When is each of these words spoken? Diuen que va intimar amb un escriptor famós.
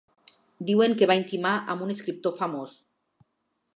Diuen 0.69 0.95
que 1.01 1.09
va 1.11 1.17
intimar 1.19 1.53
amb 1.75 1.85
un 1.89 1.93
escriptor 1.97 2.35
famós. 2.41 2.75